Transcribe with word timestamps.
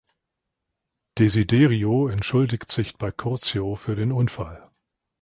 Desiderio 1.19 2.07
entschuldigt 2.09 2.71
sich 2.71 2.97
bei 2.97 3.11
Curzio 3.11 3.75
für 3.75 3.95
den 3.95 4.11
Unfall. 4.11 4.63